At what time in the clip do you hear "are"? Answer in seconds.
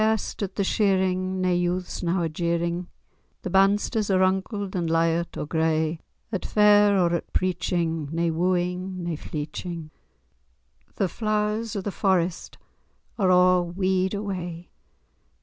2.21-2.27, 4.09-4.17, 13.19-13.29